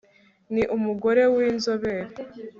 Ni 0.53 0.63
umugore 0.75 1.23
winzobere 1.35 2.03